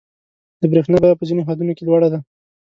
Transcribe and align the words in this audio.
•د 0.59 0.61
برېښنا 0.71 0.97
بیه 1.03 1.19
په 1.19 1.25
ځینو 1.27 1.41
هېوادونو 1.43 1.73
کې 1.77 1.83
لوړه 1.87 2.07
ده. 2.13 2.19